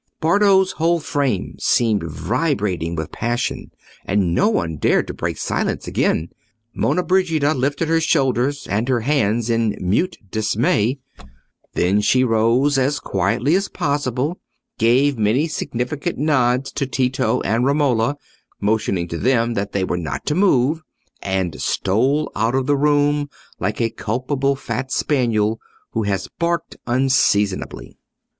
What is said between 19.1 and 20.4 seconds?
them that they were not to